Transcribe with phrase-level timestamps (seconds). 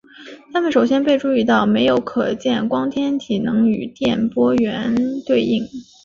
[0.51, 4.95] 它们首先被注意到没有可见光天体能与些电波源
[5.27, 5.61] 对应。